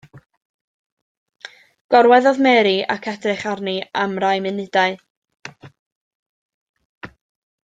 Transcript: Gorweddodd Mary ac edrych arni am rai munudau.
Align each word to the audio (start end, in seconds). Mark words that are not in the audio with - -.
Gorweddodd 1.95 2.41
Mary 2.47 2.73
ac 2.95 3.07
edrych 3.13 3.45
arni 3.53 3.77
am 4.05 4.17
rai 4.25 4.33
munudau. 4.47 4.99